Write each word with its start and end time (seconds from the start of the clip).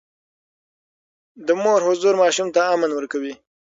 د 1.45 1.47
مور 1.63 1.79
حضور 1.87 2.13
ماشوم 2.21 2.47
ته 2.55 2.59
امن 2.73 2.91
ورکوي. 2.95 3.33